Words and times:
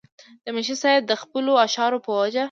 منشي 0.53 0.75
صېب 0.83 1.01
د 1.07 1.13
خپلو 1.21 1.51
اشعارو 1.65 2.03
پۀ 2.05 2.11
وجه 2.19 2.39